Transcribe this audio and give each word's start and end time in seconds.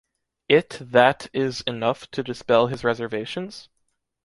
It 0.49 0.79
that 0.81 1.29
is 1.31 1.61
enough 1.67 2.09
to 2.09 2.23
dispel 2.23 2.65
his 2.65 2.83
reservations? 2.83 3.69